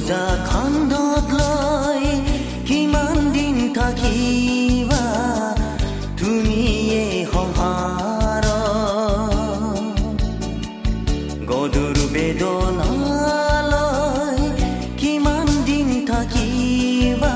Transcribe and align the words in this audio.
বোজা 0.00 0.26
খান্দত 0.50 1.28
লৈ 1.38 2.04
কিমান 2.68 3.16
দিন 3.36 3.56
থাকিবা 3.78 5.04
তুমি 6.20 6.58
এই 6.98 7.16
সংসাৰ 7.32 8.44
গধুৰ 11.50 11.96
বেদনালৈ 12.14 13.18
কিমান 15.00 15.48
দিন 15.68 15.88
থাকিবা 16.10 17.34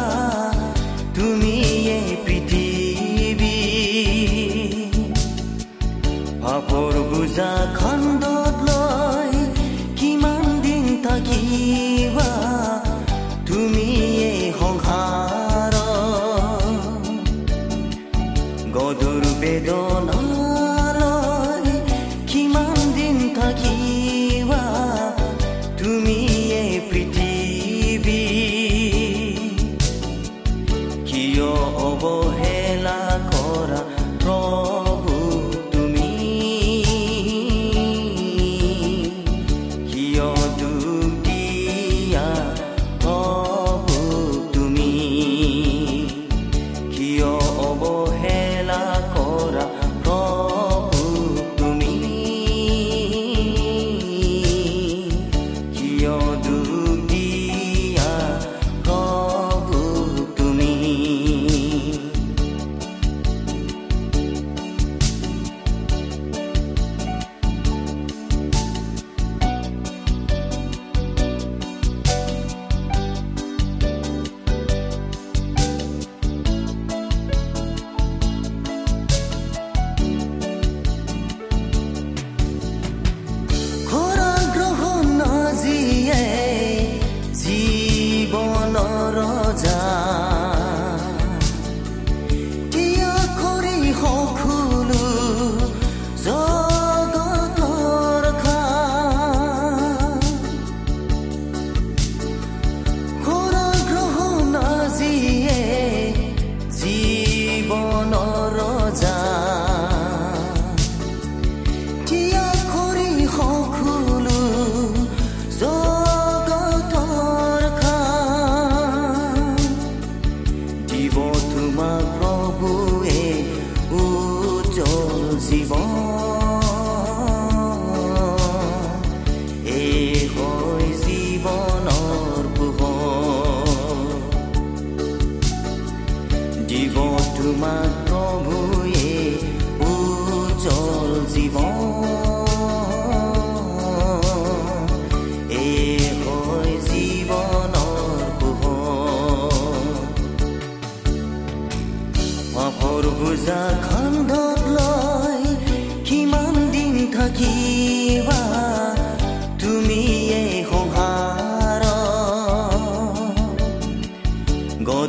তুমি 1.16 1.54
এই 1.96 2.08
পৃথিৱী 2.24 3.58
পাপৰ 6.42 6.94
বোজা 7.10 7.52
খান্দত 7.76 8.01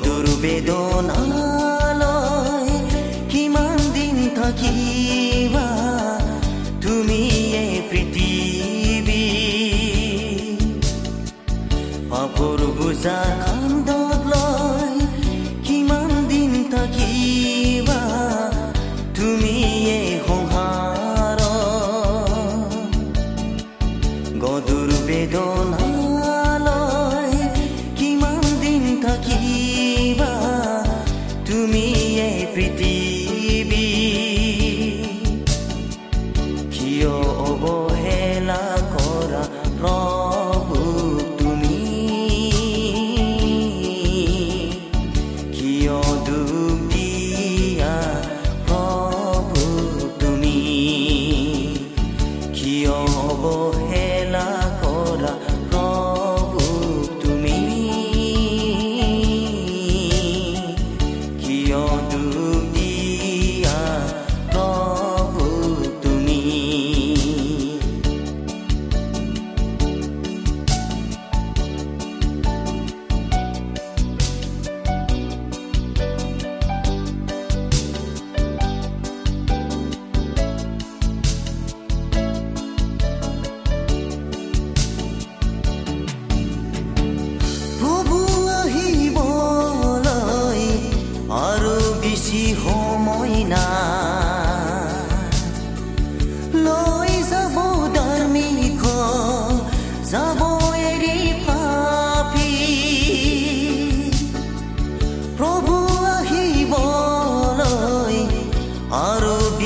গধুৰ 0.03 0.27
বেদনালৈ 0.43 1.99
কিমান 3.31 3.77
দিন 3.95 4.17
থাকিবা 4.37 5.67
তুমি 6.83 7.21
এই 7.61 7.73
পৃথিৱী 7.89 9.23
পাপৰ 12.11 12.59
বোজা 12.77 13.19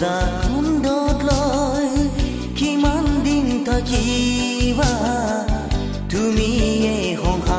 খুন্দত 0.00 1.18
লৈ 1.22 1.88
কিমান 2.54 3.04
দিন 3.24 3.46
থাকিবা 3.66 4.92
তুমি 6.10 6.50
এই 6.94 7.06
সংসাৰ 7.22 7.57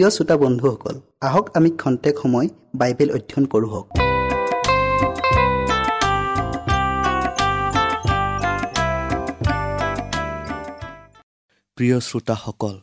প্ৰিয় 0.00 0.14
শ্ৰোতা 0.16 0.36
বন্ধুসকল 0.36 0.96
আহক 1.20 1.46
আমি 1.56 1.70
খন্তেক 1.70 2.14
সময় 2.22 2.48
বাইবেল 2.74 3.08
অধ্যয়ন 3.10 3.44
কৰোঁ 3.52 3.68
হওক। 3.72 3.86
প্ৰিয় 11.76 11.96
শ্ৰোতাসকল 12.00 12.76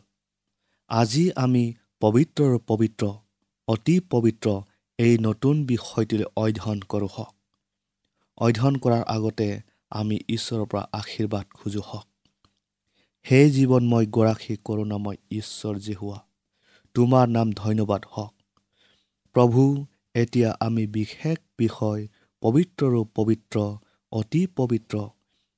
আজি 0.90 1.24
আমি 1.44 1.64
পবিত্ৰৰ 2.00 2.54
পবিত্ৰ 2.66 3.04
অতি 3.68 3.96
পবিত্ৰ 4.10 4.46
এই 4.98 5.18
নতুন 5.18 5.54
বিষয়টিলৈ 5.66 6.26
অধ্যয়ন 6.36 6.80
কৰোঁ 6.88 7.10
হওক। 7.16 7.34
অধ্যয়ন 8.38 8.74
কৰাৰ 8.76 9.02
আগতে 9.16 9.48
আমি 9.90 10.16
ঈশ্বৰৰ 10.28 10.64
পৰা 10.70 10.82
আশীৰ্বাদ 10.92 11.46
খোজোঁ 11.54 11.84
হওক। 11.90 12.06
হে 13.26 13.40
জীৱনময় 13.50 14.06
গৰাকী 14.16 14.54
কৰোণাময় 14.64 15.18
ঈশ্বৰ 15.30 15.76
জেহুৱা 15.88 16.27
তোমাৰ 16.94 17.28
নাম 17.28 17.52
ধন্যবাদ 17.52 18.04
হওক। 18.10 18.34
প্ৰভু 19.32 19.86
এতিয়া 20.14 20.50
আমি 20.60 20.86
বিশেষ 20.86 21.38
বিষয় 21.58 22.08
পবিত্ৰৰো 22.42 23.04
পবিত্ৰ 23.14 23.60
অতি 24.12 24.46
পবিত্ৰ 24.56 25.08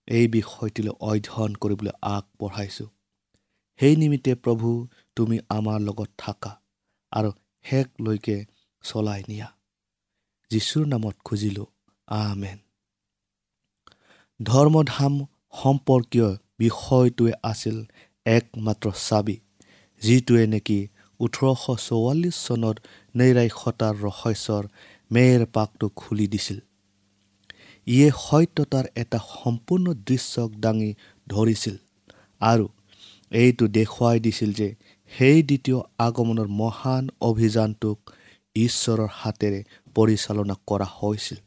এই 0.09 0.29
বিষয়টিলৈ 0.29 0.91
অধ্যয়ন 1.01 1.55
কৰিবলৈ 1.55 1.93
আগবঢ়াইছোঁ। 2.03 2.89
সেই 3.81 3.97
নিমিত্তে 3.97 4.35
প্ৰভু 4.35 4.89
তুমি 5.17 5.39
আমাৰ 5.49 5.81
লগত 5.81 6.09
থাকা 6.19 6.53
আৰু 7.13 7.31
শেষলৈকে 7.63 8.45
চলাই 8.83 9.23
নিয়া। 9.29 9.49
যীশুৰ 10.51 10.87
নামত 10.87 11.17
খুজিলোঁ 11.25 11.67
আমেন। 12.07 12.59
ধৰ্মধাম 14.43 15.25
সম্পৰ্কীয় 15.63 16.29
বিষয়টোৱে 16.59 17.33
আছিল 17.43 17.85
একমাত্ৰ 18.27 18.91
চাবি 19.09 19.37
যিটোৱে 20.03 20.47
নেকি 20.47 20.89
ওঠৰশ 21.21 21.62
চৌৱাল্লিছ 21.89 22.37
চনত 22.47 22.77
নৈৰাক্ষতাৰ 23.15 23.95
ৰহস্যৰ 24.07 24.65
মেৰ 25.11 25.41
পাকটো 25.55 25.87
খুলি 25.97 26.27
দিছিল। 26.27 26.59
ইয়ে 27.87 28.09
সত্যতাৰ 28.19 28.87
এটা 29.03 29.19
সম্পূৰ্ণ 29.35 29.87
দৃশ্যক 30.09 30.50
দাঙি 30.65 30.91
ধৰিছিল 31.27 31.77
আৰু 32.41 32.67
এইটো 33.33 33.65
দেখুৱাই 33.79 34.19
দিছিল 34.21 34.50
যে 34.53 34.69
সেই 35.12 35.39
দ্বিতীয় 35.43 35.79
আগমনৰ 36.07 36.49
মহান 36.61 37.05
অভিযানটোক 37.21 37.99
ঈশ্বৰৰ 38.57 39.09
হাতেৰে 39.12 39.61
পৰিচালনা 39.97 40.55
কৰা 40.67 40.87
হৈছিল। 40.99 41.39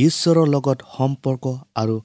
ঈশ্বৰৰ 0.00 0.46
লগত 0.54 0.78
সম্পৰ্ক 0.96 1.44
আৰু 1.74 1.96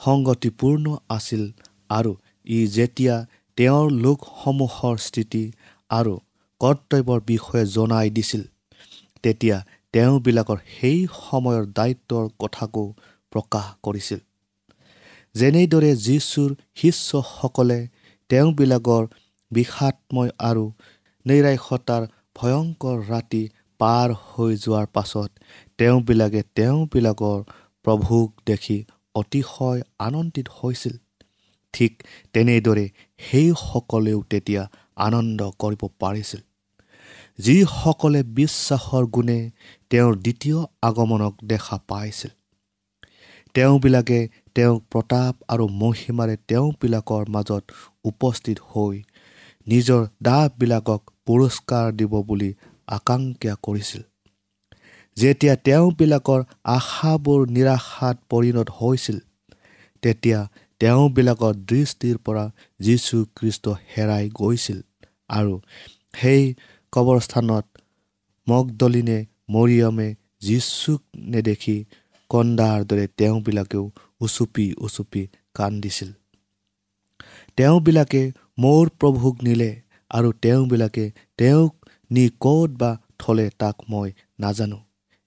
সংগতিপূৰ্ণ 0.00 0.86
আছিল 1.08 1.42
আৰু 1.90 2.12
ই 2.46 2.58
যেতিয়া 2.76 3.14
তেওঁৰ 3.58 3.90
লোকসমূহৰ 3.90 4.96
স্থিতি 4.98 5.44
আৰু 5.90 6.14
কৰ্তব্যৰ 6.60 7.20
বিষয়ে 7.26 7.64
জনাই 7.66 8.10
দিছিল। 8.10 8.42
তেতিয়া 9.22 9.56
তেওঁবিলাকৰ 9.92 10.58
সেই 10.74 10.98
সময়ৰ 11.12 11.62
দায়িত্বৰ 11.78 12.24
কথাকো 12.38 12.84
প্ৰকাশ 13.32 13.66
কৰিছিল। 13.82 14.20
যেনেদৰে 15.34 15.96
যীশুৰ 15.96 16.50
শিষ্যসকলে 16.74 17.80
তেওঁবিলাকৰ 18.30 19.02
বিষাদময় 19.50 20.30
আৰু 20.38 20.64
নৈৰাক্ষতাৰ 21.26 22.02
ভয়ংকৰ 22.36 22.96
ৰাতি 23.08 23.42
পাৰ 23.80 24.08
হৈ 24.26 24.52
যোৱাৰ 24.56 24.86
পাছত 24.86 25.30
তেওঁবিলাকে 25.78 26.42
তেওঁবিলাকৰ 26.54 27.38
প্ৰভুক 27.84 28.28
দেখি 28.46 28.78
অতিশয় 29.14 29.80
আনন্দিত 29.98 30.48
হৈছিল। 30.58 30.94
ঠিক 31.76 32.02
তেনেদৰে 32.32 32.86
সেইসকলেও 33.20 34.22
তেতিয়া 34.30 34.62
আনন্দ 35.06 35.40
কৰিব 35.58 35.82
পাৰিছিল। 36.00 36.40
যিসকলে 37.38 38.20
বিশ্বাসৰ 38.38 39.04
গুণে 39.06 39.38
তেওঁৰ 39.90 40.14
দ্বিতীয় 40.16 40.58
আগমনক 40.82 41.34
দেখা 41.44 41.76
পাইছিল। 41.88 42.32
তেওঁবিলাকে 43.54 44.18
তেওঁক 44.54 44.80
প্ৰতাপ 44.92 45.34
আৰু 45.48 45.64
মহিমাৰে 45.82 46.34
তেওঁবিলাকৰ 46.48 47.22
মাজত 47.28 47.64
উপস্থিত 48.04 48.58
হৈ 48.72 48.96
নিজৰ 49.66 50.02
দাহবিলাকক 50.22 51.00
পুৰস্কাৰ 51.26 51.86
দিব 51.92 52.12
বুলি 52.22 52.50
আকাংক্ষা 52.88 53.54
কৰিছিল। 53.62 54.02
যেতিয়া 55.16 55.54
তেওঁবিলাকৰ 55.66 56.40
আশাবোৰ 56.76 57.40
নিৰাশাত 57.50 58.16
পৰিণত 58.30 58.68
হৈছিল 58.80 59.18
তেতিয়া 60.02 60.40
তেওঁবিলাকৰ 60.80 61.54
দৃষ্টিৰ 61.70 62.16
পৰা 62.18 62.44
যীশু 62.80 63.16
খ্ৰীষ্ট 63.36 63.64
হেৰাই 63.92 64.24
গৈছিল। 64.34 64.78
আৰু 65.28 65.54
সেই 66.20 66.42
কবৰস্থানত 66.92 67.64
মগদলিনে 68.46 69.18
মৰিয়মে 69.50 70.08
যীশুক 70.40 71.02
নেদেখি 71.32 71.76
কন্দাৰ 72.30 72.84
দৰে 72.84 73.06
তেওঁবিলাকেও 73.16 73.84
উচুপি 74.20 74.66
উচুপি 74.78 75.22
কান্দিছিল। 75.54 76.10
তেওঁবিলাকে 77.56 78.22
মোৰ 78.58 78.84
প্ৰভুক 79.00 79.36
নিলে 79.42 79.70
আৰু 80.10 80.28
তেওঁবিলাকে 80.42 81.04
তেওঁক 81.38 81.72
নি 82.10 82.24
ক'ত 82.40 82.70
বা 82.80 82.90
থলে 83.18 83.46
তাক 83.58 83.76
মই 83.90 84.08
নাজানো। 84.40 84.78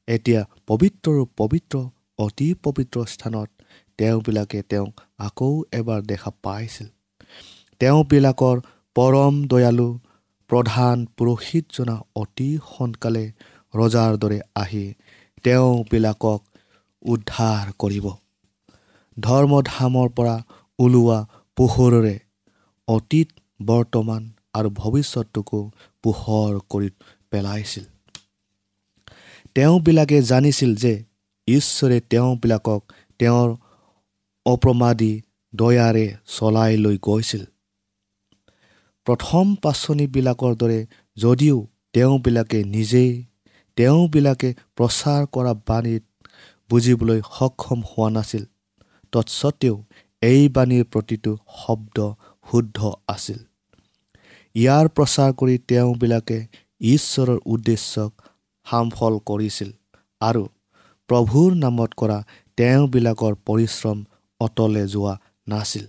এতিয়া 0.08 0.41
পবিত্ৰ 0.68 1.25
পবিত্ৰ 1.38 1.75
অতি 2.18 2.48
পবিত্ৰ 2.63 3.06
স্থানত 3.06 3.50
তেওঁবিলাকে 4.00 4.60
তেওঁক 4.70 5.01
আকৌ 5.20 5.51
এবাৰ 5.79 6.00
দেখা 6.12 6.32
পাইছিল। 6.44 6.88
তেওঁবিলাকৰ 7.82 8.58
পৰম 8.96 9.36
দয়ালু 9.51 9.89
প্ৰধান 10.50 11.06
পুৰোহিতজনা 11.18 11.96
অতি 12.15 12.50
সোনকালে 12.70 13.25
ৰজাৰ 13.74 14.12
দৰে 14.18 14.39
আহি 14.56 14.86
তেওঁবিলাকক 15.44 16.41
উদ্ধাৰ 17.01 17.65
কৰিব। 17.82 18.06
ধৰ্মধামৰ 19.18 20.10
পৰা 20.18 20.36
ওলোৱা 20.79 21.20
পোহৰেৰে 21.58 22.15
অতীত 22.88 23.29
বৰ্তমান 23.60 24.22
আৰু 24.53 24.70
ভৱিষ্যতটোকো 24.79 25.60
পোহৰ 26.03 26.53
কৰি 26.72 26.89
পেলাইছিল। 27.32 27.86
তেওঁবিলাকে 29.56 30.18
জানিছিল 30.22 30.72
যে 30.75 30.94
ঈশ্বৰে 31.48 31.98
তেওঁবিলাকক 32.12 32.82
তেওঁৰ 33.20 33.50
অপ্ৰমাদী 34.46 35.13
দয়াৰে 35.53 36.05
চলাই 36.36 36.74
লৈ 36.77 36.98
গৈছিল। 37.08 37.43
প্ৰথম 39.08 39.46
পাচনিবিলাকৰ 39.63 40.53
দৰে 40.62 40.79
যদিও 41.17 41.58
তেওঁবিলাকে 41.93 42.60
নিজেই 42.75 43.12
তেওঁবিলাকে 43.77 44.50
প্ৰচাৰ 44.77 45.22
কৰা 45.36 45.53
বাণীত 45.67 46.03
বুজিবলৈ 46.69 47.19
সক্ষম 47.36 47.79
হোৱা 47.89 48.10
নাছিল 48.15 48.43
তৎসত্বেও 49.13 49.75
এই 50.22 50.41
বাণীৰ 50.55 50.84
প্ৰতিটো 50.93 51.31
শব্দ 51.60 51.98
শুদ্ধ 52.48 52.79
আছিল। 53.08 53.39
ইয়াৰ 54.55 54.86
প্ৰচাৰ 54.96 55.31
কৰি 55.39 55.55
তেওঁবিলাকে 55.69 56.38
ঈশ্বৰৰ 56.89 57.39
উদ্দেশ্যক 57.53 58.12
সামফল 58.67 59.13
কৰিছিল 59.29 59.69
আৰু 60.22 60.43
প্ৰভুৰ 61.10 61.50
নামত 61.63 61.91
কৰা 62.01 62.17
তেওঁবিলাকৰ 62.58 63.34
পৰিশ্ৰম 63.48 63.98
অতলে 64.39 64.84
যোৱা 64.88 65.13
নাছিল। 65.48 65.86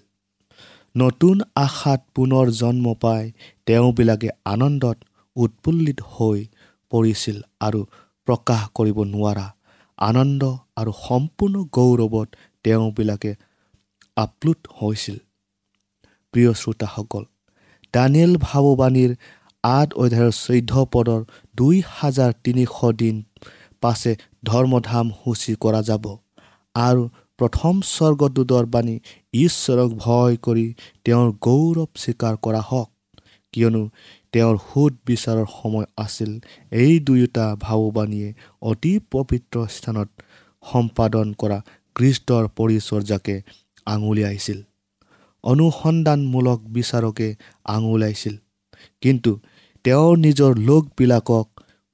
নতুন 0.95 1.37
আশাত 1.57 2.00
পুনৰ 2.14 2.47
জন্ম 2.61 2.87
পাই 3.02 3.25
তেওঁবিলাকে 3.66 4.28
আনন্দত 4.45 4.99
উৎফুল্লিত 5.37 5.99
হৈ 6.14 6.38
পৰিছিল 6.92 7.37
আৰু 7.66 7.80
প্ৰকাশ 8.28 8.62
কৰিব 8.76 8.99
নোৱাৰা। 9.14 9.47
আনন্দ 9.99 10.42
আৰু 10.80 10.92
সম্পূৰ্ণ 10.99 11.57
গৌৰৱত 11.76 12.28
তেওঁবিলাকে 12.64 13.33
আপ্লুত 14.16 14.61
হৈছিল। 14.78 15.16
প্ৰিয় 16.35 16.50
শ্ৰোতাসকল 16.61 17.25
দানিয়েল 17.95 18.33
ভাৱবাণীৰ 18.47 19.12
আঠ 19.64 19.88
অধ্যায়ৰ 19.95 20.35
চৈধ্য 20.45 20.73
পদৰ 20.92 21.21
দুই 21.54 21.76
হাজাৰ 21.97 22.30
তিনিশ 22.45 22.73
দিন 23.00 23.16
পাছে 23.83 24.12
ধৰ্মধাম 24.45 25.07
সূচী 25.19 25.52
কৰা 25.64 25.80
যাব 25.83 26.04
আৰু 26.75 27.02
প্ৰথম 27.40 27.75
স্বৰ্গদূতৰ 27.88 28.64
বাণী 28.75 28.97
ঈশ্বৰক 29.40 29.90
ভয় 30.04 30.37
কৰি 30.47 30.66
তেওঁৰ 31.04 31.28
গৌৰৱ 31.47 31.90
স্বীকাৰ 32.02 32.35
কৰা 32.44 32.62
হওক। 32.70 32.88
কিয়নো 33.54 33.82
তেওঁৰ 34.32 34.56
সোধ 34.66 34.92
বিচাৰৰ 35.06 35.47
সময় 35.52 35.87
আছিল। 35.97 36.30
এই 36.82 36.94
দুয়োটা 37.06 37.47
ভাৱবাণীয়ে 37.61 38.28
অতি 38.62 38.92
পবিত্ৰ 39.12 39.56
স্থানত 39.76 40.09
সম্পাদন 40.62 41.26
কৰা 41.40 41.59
কৃষ্টৰ 41.97 42.44
পৰিচৰ্যাকে 42.59 43.37
আঙুলিয়াইছিল। 43.87 44.59
অনুসন্ধানমূলক 45.44 46.61
বিচাৰকে 46.76 47.28
আঙুলিয়াইছিল 47.75 48.35
কিন্তু 49.02 49.32
তেওঁৰ 49.85 50.12
নিজৰ 50.18 50.52
লোকবিলাকক 50.68 51.47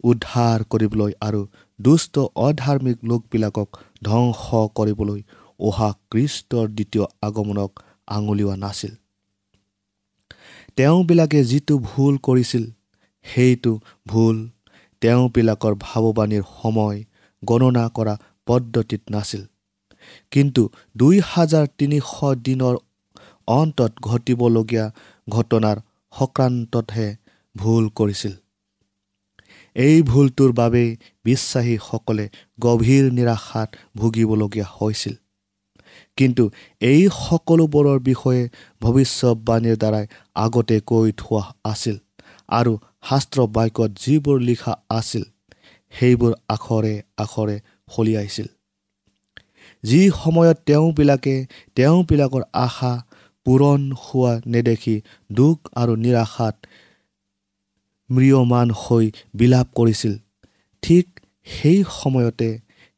উদ্ধাৰ 0.05 0.59
কৰিবলৈ 0.73 1.13
আৰু 1.21 1.41
দুষ্ট 1.79 2.15
অধাৰ্মিক 2.47 2.99
লোকবিলাকক 3.11 3.69
ধ্বংস 4.05 4.45
কৰিবলৈ 4.79 5.21
অহা 5.61 5.93
কৃষ্টৰ 6.11 6.69
দ্বিতীয় 6.69 7.05
আগমনক 7.23 7.81
আঙুলিওৱা 8.07 8.57
নাছিল। 8.57 8.95
তেওঁবিলাকে 10.77 11.45
যিটো 11.45 11.79
ভুল 11.79 12.19
কৰিছিল 12.19 12.71
সেইটো 13.25 13.81
ভুল। 14.09 14.49
তেওঁবিলাকৰ 15.01 15.75
ভাৱবাণীৰ 15.81 16.43
সময় 16.63 17.05
গণনা 17.45 17.89
কৰা 17.89 18.19
পদ্ধতিত 18.47 19.01
নাছিল। 19.11 19.43
কিন্তু 20.31 20.69
দুই 20.97 21.21
হাজাৰ 21.25 21.67
তিনিশ 21.79 22.35
দিনৰ 22.45 22.77
অন্তত 23.47 23.93
ঘটিবলগীয়া 24.01 24.91
ঘটনাৰ 25.29 25.77
সংক্ৰান্ততহে 26.13 27.17
ভুল 27.57 27.89
কৰিছিল। 27.89 28.33
এই 29.75 30.03
ভুলটোৰ 30.03 30.53
বাবেই 30.53 30.97
বিশ্বাসীসকলে 31.25 32.29
গভীৰ 32.61 33.13
নিৰাশাত 33.13 33.77
ভুগিবলগীয়া 33.97 34.67
হৈছিল। 34.81 35.15
কিন্তু 36.17 36.45
এই 36.83 37.03
সকলোবোৰৰ 37.19 37.99
বিষয়ে 38.01 38.43
ভৱিষ্যতবাণীৰ 38.83 39.77
দ্বাৰাই 39.77 40.05
আগতে 40.45 40.77
কৈ 40.87 41.09
থোৱা 41.19 41.43
আছিল 41.65 41.97
আৰু 42.51 42.73
শাস্ত্ৰ 43.09 43.39
বাক্যত 43.57 43.91
যিবোৰ 44.03 44.39
লিখা 44.41 44.73
আছিল 44.91 45.25
সেইবোৰ 45.93 46.33
আখৰে 46.49 46.95
আখৰে 47.19 47.57
ফলিয়াইছিল 47.89 48.49
যি 49.85 50.01
সময়ত 50.23 50.57
তেওঁবিলাকে 50.67 51.35
তেওঁবিলাকৰ 51.77 52.43
আশা 52.67 52.93
পূৰণ 53.47 53.81
হোৱা 54.03 54.33
নেদেখি 54.47 54.97
দুখ 55.31 55.57
আৰু 55.75 55.93
নিৰাশাত 55.97 56.57
ম্ৰিয়মান 58.11 58.69
হৈ 58.83 59.05
বিলাপ 59.35 59.67
কৰিছিল 59.75 60.15
ঠিক 60.83 61.07
সেই 61.47 61.79
সময়তে 61.93 62.49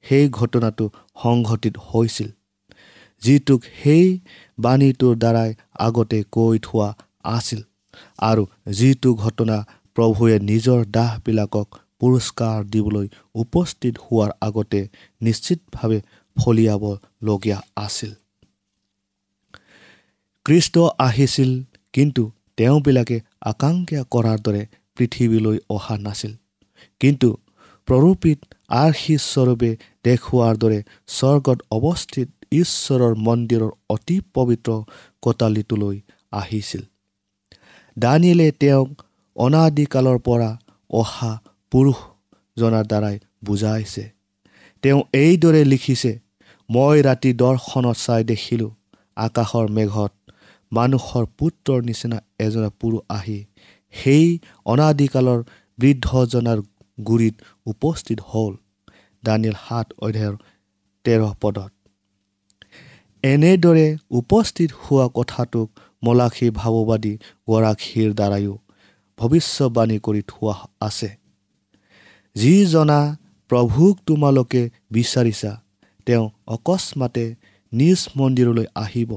সেই 0.05 0.25
ঘটনাটো 0.31 0.85
সংঘটিত 1.23 1.75
হৈছিল। 1.89 2.29
যিটোক 3.23 3.61
সেই 3.83 4.07
বাণীটোৰ 4.61 5.15
দ্বাৰাই 5.17 5.51
আগতে 5.87 6.19
কৈ 6.31 6.59
থোৱা 6.59 6.89
আছিল 7.25 7.61
আৰু 8.21 8.43
যিটো 8.73 9.11
ঘটনা 9.15 9.57
প্ৰভুৱে 9.97 10.37
নিজৰ 10.41 10.81
দাহবিলাকক 10.91 11.69
পুৰস্কাৰ 12.01 12.59
দিবলৈ 12.65 13.07
উপস্থিত 13.35 13.95
হোৱাৰ 13.99 14.31
আগতে 14.41 14.81
নিশ্চিতভাৱে 15.21 15.99
ফলিয়াবলগীয়া 16.37 17.59
আছিল। 17.77 18.13
কৃষ্ট 20.45 20.79
আহিছিল 20.99 21.51
কিন্তু 21.93 22.23
তেওঁবিলাকে 22.57 23.17
আকাংক্ষা 23.43 24.03
কৰাৰ 24.11 24.39
দৰে 24.41 24.63
পৃথিৱীলৈ 24.97 25.59
অহা 25.71 25.97
নাছিল। 25.99 26.33
কিন্তু 27.01 27.29
প্ৰৰূপিত 27.89 28.39
আৰ্শীস্বৰূপে 28.69 29.71
দেখুওৱাৰ 30.05 30.55
দৰে 30.57 30.81
স্বৰ্গত 31.09 31.59
অৱস্থিত 31.71 32.29
ঈশ্বৰৰ 32.53 33.15
মন্দিৰৰ 33.15 33.73
অতি 33.91 34.21
পবিত্ৰ 34.35 34.71
কোটালিটোলৈ 35.23 35.97
আহিছিল। 36.33 36.83
দানিয়েলে 37.99 38.49
তেওঁক 38.61 38.89
অনাদিকালৰ 39.37 40.19
পৰা 40.19 40.51
অহা 40.91 41.33
পুৰুষজনাৰ 41.73 42.85
দ্বাৰাই 42.85 43.17
বুজাইছে। 43.45 44.05
তেওঁ 44.83 45.01
এইদৰে 45.15 45.63
লিখিছে 45.65 46.13
মই 46.69 46.97
ৰাতি 47.03 47.31
দৰ্শনত 47.33 47.97
চাই 47.97 48.23
দেখিলোঁ 48.25 48.71
আকাশৰ 49.17 49.67
মেঘত 49.69 50.13
মানুহৰ 50.73 51.25
পুত্ৰৰ 51.39 51.81
নিচিনা 51.83 52.19
এজনা 52.39 52.71
পুৰুষ 52.81 53.03
আহি 53.09 53.39
সেই 53.95 54.27
অনাদিকালৰ 54.67 55.41
বৃদ্ধজনাৰ 55.79 56.59
গুৰিত 56.99 57.35
উপস্থিত 57.67 58.19
হ'ল। 58.31 58.53
দানিয়েল 59.23 59.57
সাত 59.69 59.87
অধ্যায়ৰ 59.99 60.37
তেৰ 61.05 61.21
পদত। 61.41 61.78
এনেদৰে 63.23 63.97
উপস্থিত 64.11 64.71
হোৱা 64.73 65.07
কথাটোক 65.15 65.69
মলাখী 66.03 66.49
ভাৱবাদী 66.51 67.15
গৰাকীৰ 67.49 68.11
দ্বাৰাইও 68.15 68.55
ভৱিষ্যবাণী 69.19 69.99
কৰি 69.99 70.23
থোৱা 70.29 70.55
আছে। 70.81 71.11
যিজনা 72.35 73.01
প্ৰভুক 73.51 73.95
তোমালোকে 74.07 74.71
বিচাৰিছা 74.91 75.53
তেওঁ 76.07 76.25
অকস্মাতে 76.47 77.25
নিজ 77.73 78.01
মন্দিৰলৈ 78.17 78.67
আহিব। 78.75 79.11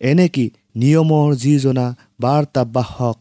এনেকি 0.00 0.46
নিয়মৰ 0.76 1.34
যিজনা 1.34 1.86
বাৰ্তাবাহক 2.20 3.18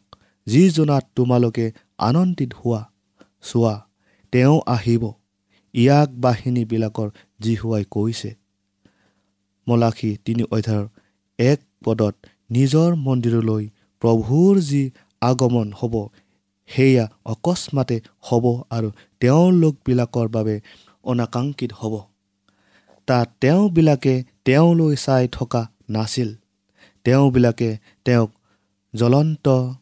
যিজনাত 0.48 1.04
তোমালোকে 1.16 1.66
আনন্দিত 1.98 2.52
হোৱা 2.54 2.82
চোৱা 3.42 3.76
তেওঁ 4.32 4.58
আহিব। 4.68 5.04
ইয়াক 5.74 6.10
বাহিনীবিলাকৰ 6.16 7.10
জিহুৱাই 7.42 7.84
কৈছে। 7.92 8.45
মলাখী 9.68 10.18
তিনি 10.26 10.44
অধ্যায়ৰ 10.44 10.88
এক 11.40 11.60
পদত 11.86 12.16
নিজৰ 12.52 12.96
মন্দিৰলৈ 12.96 13.64
প্ৰভুৰ 14.02 14.60
যি 14.60 14.92
আগমন 15.22 15.72
হ'ব 15.72 16.08
সেয়া 16.68 17.06
অকস্মাতে 17.26 18.02
হ'ব 18.22 18.46
আৰু 18.70 18.92
তেওঁৰ 19.20 19.54
লোকবিলাকৰ 19.54 20.28
বাবে 20.28 20.62
অনাকাংক্ষিত 21.04 21.72
হ'ব। 21.74 21.94
তাত 23.08 23.28
তেওঁবিলাকে 23.42 24.24
তেওঁলৈ 24.46 24.96
চাই 24.96 25.28
থকা 25.32 25.68
নাছিল। 25.90 26.36
তেওঁবিলাকে 27.04 27.78
তেওঁক 28.06 28.32
জ্বলন্ত 28.96 29.74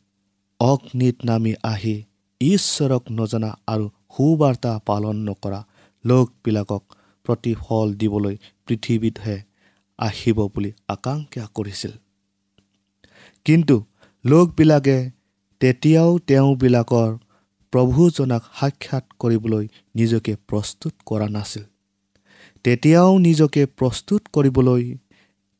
অগ্নিত 0.60 1.18
নামি 1.26 1.54
আহি 1.64 2.04
ঈশ্বৰক 2.42 3.04
নজনা 3.12 3.50
আৰু 3.68 3.90
সুবাৰ্তা 3.90 4.80
পালন 4.86 5.16
নকৰা 5.30 5.64
লোকবিলাকক 6.06 6.84
প্ৰতিফল 7.26 7.94
দিবলৈ 7.94 8.36
পৃথিৱীতহে 8.68 9.53
আহিব 10.00 10.38
বুলি 10.48 10.72
আকাংক্ষা 10.88 11.46
কৰিছিল। 11.54 11.92
কিন্তু 13.46 13.76
লোকবিলাকে 14.26 14.98
তেতিয়াও 15.62 16.12
তেওঁবিলাকৰ 16.28 17.12
প্ৰভুজনাক 17.74 18.44
সাক্ষাৎ 18.60 19.06
কৰিবলৈ 19.20 19.66
নিজকে 19.96 20.34
প্ৰস্তুত 20.50 20.94
কৰা 21.06 21.28
নাছিল। 21.28 21.64
তেতিয়াও 22.64 23.12
নিজকে 23.18 23.66
প্ৰস্তুত 23.66 24.22
কৰিবলৈ 24.34 24.84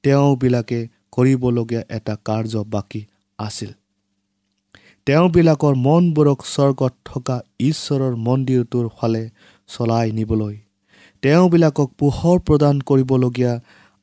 তেওঁবিলাকে 0.04 0.80
কৰিবলগীয়া 1.12 1.82
এটা 1.90 2.16
কাৰ্য 2.26 2.54
বাকী 2.66 3.02
আছিল। 3.40 3.72
তেওঁবিলাকৰ 5.08 5.74
মনবোৰক 5.76 6.40
স্বৰ্গত 6.46 6.94
থকা 7.06 7.38
ঈশ্বৰৰ 7.60 8.14
মন্দিৰটোৰ 8.16 8.86
ফালে 8.98 9.24
চলাই 9.68 10.12
নিবলৈ 10.12 10.56
তেওঁবিলাকক 11.24 11.90
পোহৰ 12.00 12.38
প্ৰদান 12.40 12.76
কৰিবলগীয়া 12.82 13.54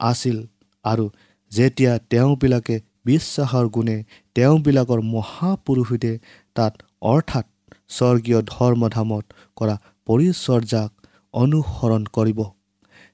আছিল 0.01 0.39
আৰু 0.85 1.05
যেতিয়া 1.53 1.93
তেওঁবিলাকে 2.11 2.77
বিশ্বাসৰ 3.05 3.67
গুণে 3.69 3.97
তেওঁবিলাকৰ 4.35 5.01
মহাপুৰুষিতে 5.15 6.13
তাত 6.55 6.73
অৰ্থাৎ 7.03 7.47
স্বৰ্গীয় 7.89 8.41
ধৰ্মধামত 8.43 9.25
কৰা 9.57 9.77
পৰিচৰ্যাক 10.07 10.91
অনুসৰণ 11.35 12.03
কৰিব 12.13 12.41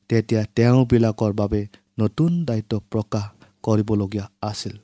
তেতিয়া 0.09 0.43
তেওঁবিলাকৰ 0.57 1.33
বাবে 1.33 1.61
নতুন 1.99 2.31
দায়িত্ব 2.45 2.81
প্ৰকাশ 2.91 3.27
কৰিবলগীয়া 3.63 4.27
আছিল। 4.43 4.75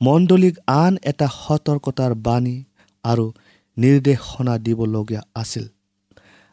মণ্ডলীক 0.00 0.54
আন 0.66 0.96
এটা 1.02 1.26
সতৰ্কতাৰ 1.26 2.12
বাণী 2.26 2.56
আৰু 3.04 3.26
নিৰ্দেশনা 3.76 4.54
দিবলগীয়া 4.58 5.22
আছিল। 5.34 5.64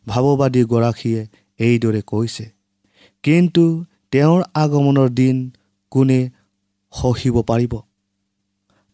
ভাৱবাদীগৰাকীয়ে 0.08 1.22
এইদৰে 1.60 2.02
কৈছে 2.02 2.55
কিন্তু 3.26 3.66
তেওঁৰ 4.12 4.42
আগমনৰ 4.54 5.10
দিন 5.10 5.38
কোনে 5.92 6.20
সহিব 6.94 7.36
পাৰিব? 7.42 7.74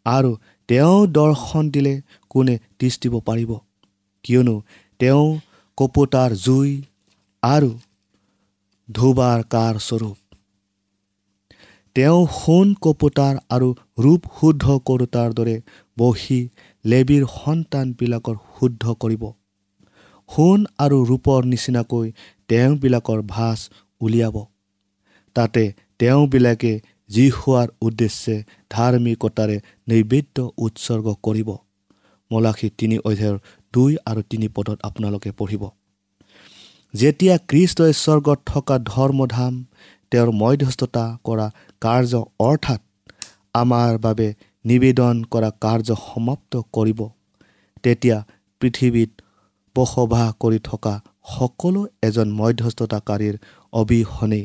আৰু 0.06 0.32
তেওঁ 0.70 1.08
দৰ্শন 1.08 1.72
দিলে 1.72 1.94
কোনে 2.30 2.56
তিষ্টিব 2.80 3.20
পাৰিব? 3.20 3.52
কিয়নো 4.24 4.56
তেওঁ 5.00 5.26
কপোতাৰ 5.78 6.32
জুই 6.36 6.72
আৰু 7.44 7.72
ধুবাৰ 8.90 9.44
কাৰ 9.50 9.76
স্বৰূপ। 9.80 10.18
তেওঁ 11.96 12.20
সোণ 12.40 12.74
কপোতাৰ 12.82 13.36
আৰু 13.50 13.70
ৰূপ 14.00 14.22
শুদ্ধ 14.40 14.66
কৰোতাৰ 14.86 15.30
দৰে 15.34 15.62
বহি 15.98 16.40
লেবীৰ 16.86 17.24
সন্তানবিলাকৰ 17.36 18.36
শুদ্ধ 18.60 18.84
কৰিব। 18.94 19.24
সোণ 20.30 20.60
আৰু 20.78 20.98
ৰূপৰ 21.06 21.42
নিচিনাকৈ 21.46 22.12
তেওঁবিলাকৰ 22.48 23.22
ভাজ 23.28 23.60
উলিয়াব। 24.02 24.38
তাতে 25.36 25.64
তেওঁবিলাকে 26.00 26.74
যি 27.10 27.26
হোৱাৰ 27.38 27.68
উদ্দেশ্যে 27.82 28.36
ধাৰ্মিকতাৰে 28.72 29.58
নৈবেদ্য 29.90 30.38
উৎসৰ্গ 30.66 31.08
কৰিব 31.26 31.50
মলাশী 32.32 32.68
তিনি 32.80 32.98
অধ্যায়ৰ 33.10 33.38
দুই 33.74 33.92
আৰু 34.10 34.22
তিনি 34.32 34.48
পদত 34.56 34.78
আপোনালোকে 34.84 35.30
পঢ়িব। 35.40 35.64
যেতিয়া 36.94 37.36
কৃষ্টই 37.50 37.94
স্বৰ্গত 38.04 38.40
থকা 38.46 38.76
ধৰ্মধাম 38.92 39.54
তেওঁৰ 40.12 40.30
মধ্যস্থতা 40.42 41.06
কৰা 41.28 41.48
কাৰ্য 41.82 42.14
অৰ্থাৎ 42.40 42.82
আমাৰ 43.54 43.92
বাবে 44.06 44.28
নিবেদন 44.66 45.16
কৰা 45.34 45.50
কাৰ্য 45.64 45.90
সমাপ্ত 46.08 46.54
কৰিব 46.76 47.00
তেতিয়া 47.84 48.18
পৃথিৱীত 48.62 49.12
বসবাস 49.76 50.28
কৰি 50.40 50.60
থকা 50.70 50.94
সকলো 51.28 51.82
এজন 52.04 52.28
মধ্যস্থতাকাৰীৰ 52.40 53.36
অবিহনে। 53.74 54.42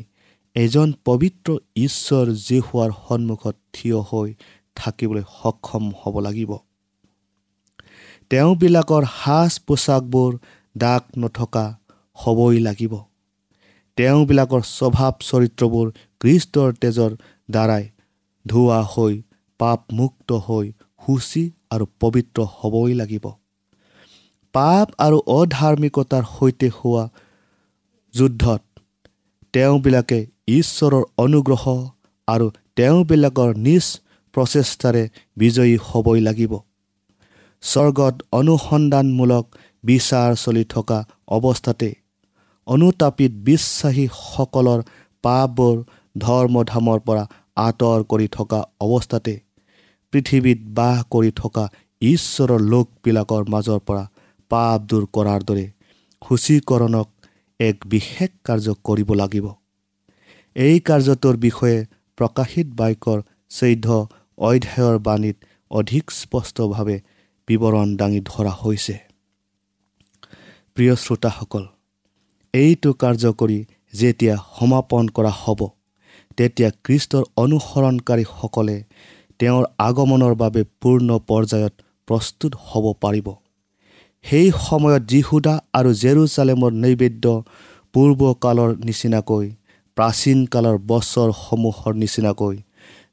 এজন 0.56 0.92
পবিত্ৰ 1.04 1.56
ঈশ্বৰ 1.76 2.26
যি 2.46 2.58
হোৱাৰ 2.58 2.90
সন্মুখত 3.08 3.56
থিয় 3.72 3.98
হৈ 4.00 4.34
থাকিবলৈ 4.76 5.22
সক্ষম 5.42 5.84
হ'ব 6.00 6.18
লাগিব। 6.18 6.56
তেওঁবিলাকৰ 8.30 9.04
সাজ 9.24 9.52
পোছাকবোৰ 9.66 10.38
দাগ 10.76 11.02
নথকা 11.18 11.78
হ'বই 12.14 12.58
লাগিব। 12.58 12.94
তেওঁবিলাকৰ 13.96 14.62
স্বভাৱ 14.68 15.14
চৰিত্ৰবোৰ 15.20 15.86
কৃষ্টৰ 16.20 16.72
তেজৰ 16.72 17.12
দ্বাৰাই 17.50 17.84
ধোৱা 18.46 18.80
হৈ 18.82 19.22
পাপমুক্ত 19.58 20.32
হৈ 20.32 20.66
সূচী 21.06 21.50
আৰু 21.70 21.84
পবিত্ৰ 22.00 22.38
হ'বই 22.58 22.94
লাগিব। 22.94 23.24
পাপ 24.54 24.86
আৰু 24.98 25.16
অধাৰ্মিকতাৰ 25.26 26.24
সৈতে 26.38 26.68
হোৱা 26.68 27.04
যুদ্ধত 28.14 28.62
তেওঁবিলাকে 29.56 30.16
ঈশ্বৰৰ 30.48 31.04
অনুগ্ৰহ 31.18 31.64
আৰু 32.28 32.46
তেওঁবিলাকৰ 32.76 33.50
নিজ 33.66 33.84
প্ৰচেষ্টাৰে 34.34 35.02
বিজয়ী 35.36 35.76
হ'বই 35.86 36.20
লাগিব। 36.20 36.52
স্বৰ্গত 37.62 38.14
অনুসন্ধানমূলক 38.32 39.44
বিচাৰ 39.84 40.30
চলি 40.36 40.64
থকা 40.64 40.98
অৱস্থাতে 41.28 41.90
অনুতাপিত 42.66 43.32
বিশ্বাসীসকলৰ 43.44 44.80
পাপবোৰ 45.24 45.76
ধৰ্মধামৰ 46.18 46.98
পৰা 47.00 47.24
আঁতৰ 47.56 48.04
কৰি 48.04 48.28
থকা 48.28 48.60
অৱস্থাতে 48.80 49.34
পৃথিৱীত 50.12 50.60
বাস 50.74 50.98
কৰি 51.10 51.30
থকা 51.36 51.64
ঈশ্বৰৰ 52.02 52.60
লোকবিলাকৰ 52.72 53.42
মাজৰ 53.48 53.80
পৰা 53.86 54.04
পাপ 54.50 54.78
দূৰ 54.90 55.04
কৰাৰ 55.12 55.40
দৰে 55.42 55.66
সূচীকৰণক 56.22 57.08
এক 57.60 57.76
বিশেষ 57.86 58.30
কাৰ্য 58.44 58.72
কৰিব 58.84 59.12
লাগিব। 59.12 59.46
এই 60.56 60.76
কাৰ্যটোৰ 60.80 61.36
বিষয়ে 61.36 61.78
প্ৰকাশিত 62.18 62.66
বাক্যৰ 62.76 63.18
চৈধ্য 63.50 63.86
অধ্যায়ৰ 64.38 64.98
বাণীত 64.98 65.36
অধিক 65.70 66.04
স্পষ্টভাৱে 66.10 66.96
বিৱৰণ 67.48 67.88
দাঙি 67.96 68.20
ধৰা 68.20 68.52
হৈছে। 68.62 68.94
প্ৰিয় 70.76 70.94
শ্ৰোতাসকল 70.96 71.64
এইটো 72.54 72.90
কাৰ্য 72.92 73.24
কৰি 73.32 73.58
যেতিয়া 73.94 74.34
সমাপন 74.56 75.04
কৰা 75.08 75.32
হ'ব 75.42 75.60
তেতিয়া 76.38 76.70
খ্ৰীষ্টৰ 76.84 77.24
অনুসৰণকাৰীসকলে 77.36 78.76
তেওঁৰ 79.40 79.64
আগমনৰ 79.78 80.34
বাবে 80.34 80.62
পূৰ্ণ 80.80 81.08
পৰ্যায়ত 81.28 81.74
প্ৰস্তুত 82.08 82.52
হ'ব 82.66 82.84
পাৰিব। 83.00 83.26
সেই 84.26 84.48
সময়ত 84.66 85.02
যিহুদা 85.12 85.54
আৰু 85.78 85.90
জেৰুচালেমৰ 86.02 86.72
নৈবেদ্য 86.82 87.24
পূৰ্বকালৰ 87.94 88.70
নিচিনাকৈ 88.86 89.46
প্ৰাচীন 89.96 90.38
কালৰ 90.52 90.76
বছৰসমূহৰ 90.90 91.92
নিচিনাকৈ 92.02 92.56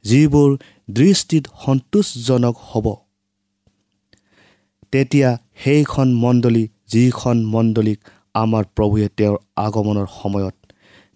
যিবোৰ 0.05 0.49
দৃষ্টিত 0.89 1.43
সন্তোষজনক 1.63 2.55
হ'ব। 2.69 2.87
তেতিয়া 4.93 5.29
সেইখন 5.63 6.09
মণ্ডলী 6.13 6.63
যিখন 6.87 7.37
মণ্ডলীক 7.45 7.99
আমাৰ 8.35 8.63
প্ৰভুৱে 8.75 9.07
তেওঁৰ 9.17 9.37
আগমনৰ 9.57 10.07
সময়ত 10.19 10.55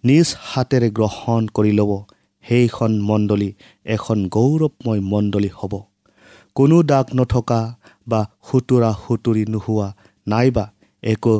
নিজ 0.04 0.26
হাতেৰে 0.48 0.88
গ্ৰহণ 0.90 1.42
কৰি 1.56 1.72
ল'ব 1.78 1.92
সেইখন 2.44 2.92
মণ্ডলী 3.00 3.50
এখন 3.94 4.18
গৌৰৱময় 4.34 5.00
মণ্ডলী 5.12 5.50
হ'ব। 5.58 5.72
কোনো 6.56 6.76
দাগ 6.82 7.06
নথকা 7.14 7.60
বা 8.08 8.20
সুতুৰা 8.48 8.90
সুতুৰি 9.04 9.44
নোহোৱা 9.52 9.88
নাইবা 10.26 10.64
একো 11.02 11.34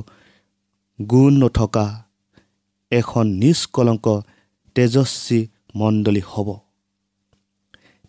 গুণ 0.98 1.32
নথকা 1.42 1.86
এখন 2.92 3.26
নিষ্কলংক 3.42 4.06
তেজস্বী 4.76 5.40
মণ্ডলী 5.74 6.22
হ'ব। 6.30 6.48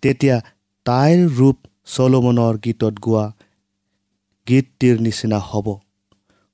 তেতিয়া 0.03 0.37
তাইৰ 0.85 1.21
ৰূপ 1.37 1.57
চলোমনৰ 1.93 2.53
গীতত 2.65 2.95
গোৱা 3.05 3.25
গীতটিৰ 4.47 4.95
নিচিনা 5.05 5.39
হ'ব। 5.49 5.67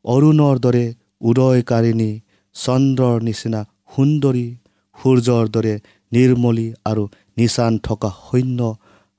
অৰুণৰ 0.06 0.56
দৰে 0.66 0.86
উদয়কাৰিণী 1.30 2.12
চন্দ্ৰৰ 2.56 3.18
নিচিনা 3.28 3.62
সুন্দৰী 3.94 4.48
সূৰ্যৰ 4.98 5.46
দৰে 5.56 5.74
নিৰ্মলী 6.12 6.68
আৰু 6.90 7.04
নিচান 7.38 7.74
থকা 7.88 8.10
সৈন্য 8.26 8.60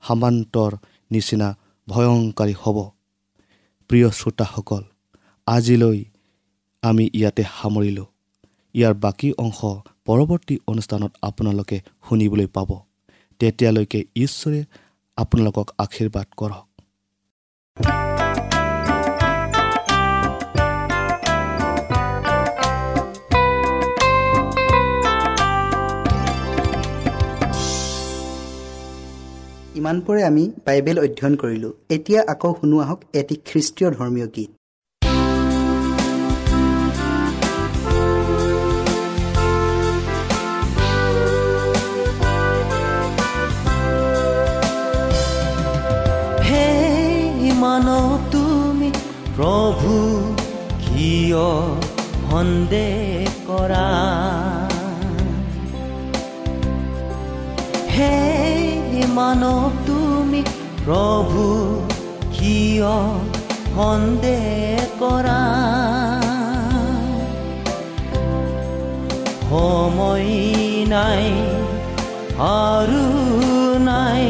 সামান্তৰ 0.03 0.71
নিচিনা 1.11 1.49
ভয়ংকাৰী 1.87 2.53
হ'ব। 2.53 2.77
প্ৰিয় 3.89 4.09
শ্ৰোতাসকল 4.09 4.83
আজিলৈ 5.47 6.03
আমি 6.83 7.09
ইয়াতে 7.13 7.43
সামৰিলোঁ। 7.43 8.05
ইয়াৰ 8.75 8.93
বাকী 8.93 9.29
অংশ 9.37 9.59
পৰৱৰ্তী 10.05 10.59
অনুষ্ঠানত 10.67 11.11
আপোনালোকে 11.21 11.77
শুনিবলৈ 12.09 12.47
পাব। 12.47 12.69
তেতিয়ালৈকে 13.39 13.99
ঈশ্বৰে 14.15 14.59
আপোনালোকক 15.17 15.67
আশীৰ্বাদ 15.77 16.27
কৰক। 16.37 16.66
ইমানপৰে 29.77 30.21
আমি 30.23 30.43
বাইবেল 30.65 30.97
অধ্যয়ন 31.05 31.33
কৰিলোঁ। 31.41 31.73
এতিয়া 31.95 32.21
আকৌ 32.33 32.51
শুনো 32.59 32.77
আহক 32.83 32.99
এটি 33.19 33.35
খ্ৰীষ্টীয় 33.47 33.89
ধৰ্মীয় 33.97 34.27
গীত। 34.35 34.51
প্ৰভু 49.37 49.91
কিয় 50.83 51.43
সন্দেহ 52.29 53.29
কৰা? 53.47 53.87
হে 57.95 58.36
মানৱ 59.05 59.69
তুমি 59.87 60.43
প্ৰভু 60.85 61.43
কিয় 62.33 62.85
সন্দেহ 63.75 64.83
কৰা? 64.99 65.41
সময় 69.49 70.27
নাই 70.87 71.25
আৰু 72.39 73.03
নাই। 73.79 74.25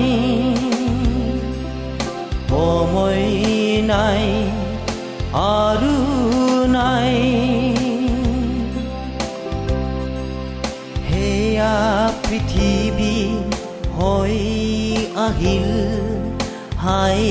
সময় 2.49 3.25
নাই 3.85 4.25
আৰু 5.33 5.95
নাই। 6.67 7.15
সেয়া 11.09 12.11
পৃথিৱী 12.29 13.37
হৈ 13.97 14.56
আহিল 15.27 15.69
হাই 16.81 17.23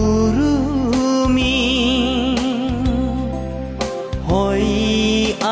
উৰুমি 0.00 1.58
হৈ 4.28 4.66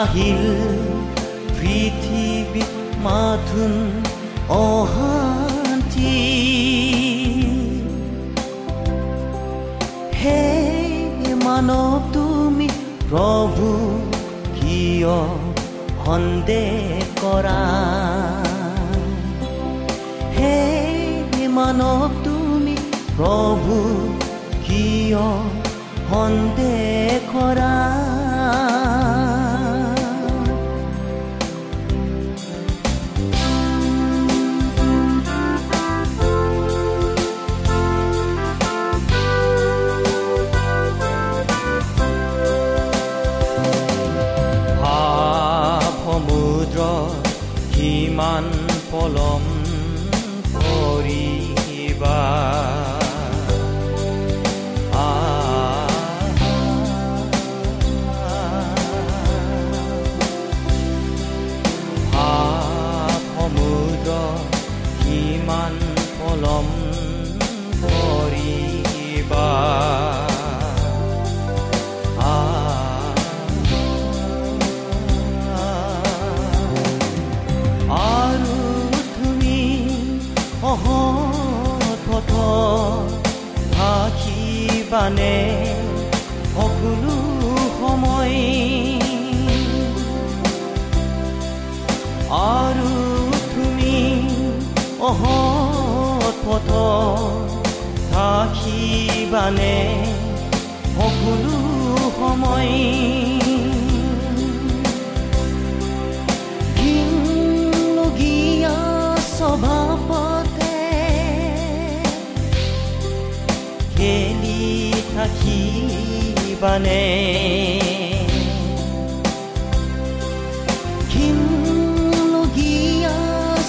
আহিল 0.01 0.45
পৃথিৱী 1.57 2.65
মাথোন 3.05 3.75
অশান্তি 4.59 6.17
হে 10.21 10.43
মানৱ 11.45 11.93
তুমি 12.15 12.69
প্ৰভু 13.03 13.69
কিয় 14.57 15.17
সন্দেহ 16.05 17.01
কৰা 17.23 17.61
হে 20.37 20.70
মানৱ 21.61 22.13
তুমি 22.25 22.75
প্ৰভু 23.17 23.75
কিয় 24.65 25.25
সন্দেহ 26.07 27.19
কৰা 27.33 27.73
সমুদ্ৰ 46.01 46.79
কিমান 47.73 48.47
পলম 48.91 49.40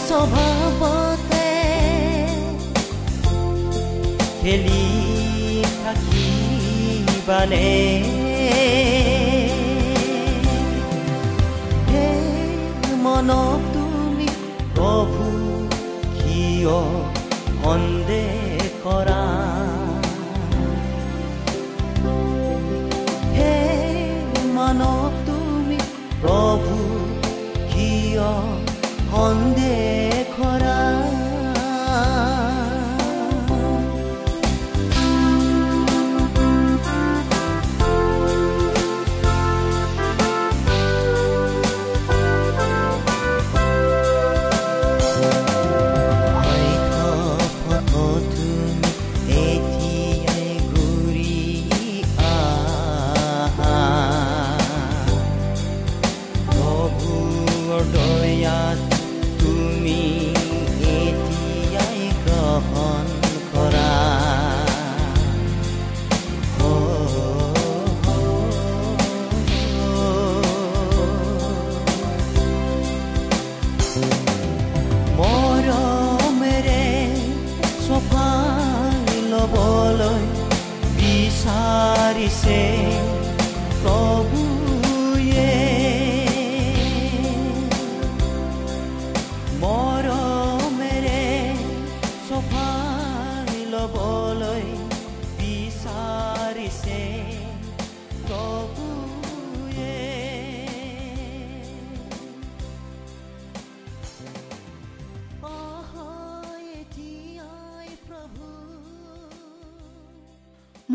স্বভাৱতে 0.07 1.47
খেলি 4.41 4.85
থাকিবানে? 5.83 7.67
হে 11.89 12.07
মনক 12.97 13.61
তুমি 13.73 14.27
প্ৰভু 14.75 15.25
কিয় 16.17 16.75
সন্দেহ 17.63 18.57
কৰা 18.83 19.10